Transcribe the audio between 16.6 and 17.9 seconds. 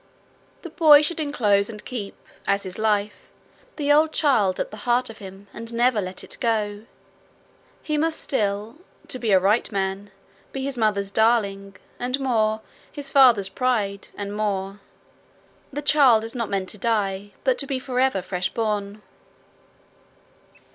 to die, but to be